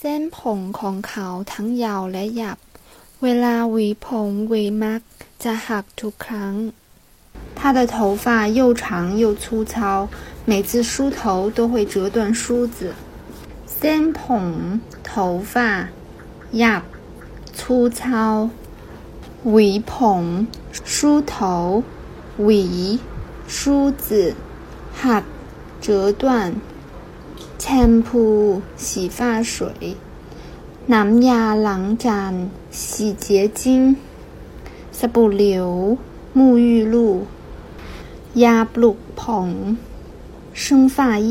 [0.00, 2.58] ส้นผมของเขาทั้งยาวและหยับ
[3.22, 5.00] เวลาหวีผมหวีมัก
[5.44, 6.54] จะหักทุกครั้ง
[7.58, 8.26] 他的头发
[8.58, 8.84] 又长
[9.22, 9.74] 又粗糙，
[10.50, 12.78] 每次梳头都会折断梳子。
[13.76, 14.46] เส้นผม
[15.08, 15.10] 头
[15.52, 15.54] 发
[16.58, 16.82] หยับ
[17.58, 18.00] 粗糙
[19.50, 20.24] หวีผม
[20.94, 20.96] 梳
[21.32, 21.34] 头
[22.44, 22.64] หวี
[23.56, 23.58] 梳
[24.04, 24.34] 子
[25.02, 25.24] หัก
[25.84, 25.88] 折
[26.22, 26.24] 断
[27.60, 28.24] แชมพู
[28.84, 28.86] 洗
[29.16, 29.18] 发
[29.52, 29.54] 水
[30.92, 32.34] น้ำยาล้างจาน
[32.80, 33.26] 洗洁
[33.60, 33.62] 精
[34.98, 35.68] สบู่เหลว
[36.36, 36.94] 沐浴露
[38.42, 39.50] ยาปลุกผม
[40.62, 40.96] 生发
[41.28, 41.30] 液